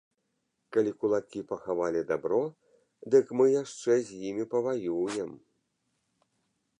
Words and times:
Калі 0.75 0.91
кулакі 1.03 1.41
пахавалі 1.51 2.01
дабро, 2.11 2.39
дык 3.15 3.25
мы 3.41 3.45
яшчэ 3.61 3.99
з 4.07 4.23
імі 4.31 4.45
паваюем! 4.55 5.31